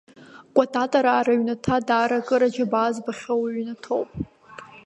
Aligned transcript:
Кәататраа 0.55 1.25
рыҩнаҭа 1.25 1.77
даара 1.87 2.17
акыр 2.21 2.41
аџьабаа 2.47 2.89
збахьоу 2.95 3.41
ҩнаҭоуп. 3.53 4.09